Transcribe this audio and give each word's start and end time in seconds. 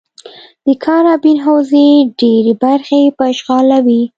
د 0.65 0.67
کارابین 0.85 1.37
حوزې 1.45 1.87
ډېرې 2.19 2.53
برخې 2.63 3.01
به 3.17 3.23
اشغالوي. 3.33 4.01